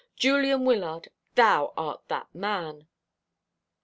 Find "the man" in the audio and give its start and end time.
2.07-2.87